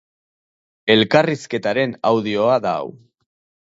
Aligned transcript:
Elkarrizketaren 0.95 1.97
audioa 2.15 2.61
da 2.69 2.77
hau. 2.83 2.95